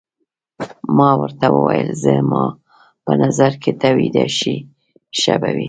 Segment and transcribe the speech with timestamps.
[0.97, 2.43] ما ورته وویل: زما
[3.05, 4.55] په نظر که ته ویده شې
[5.19, 5.59] ښه به وي.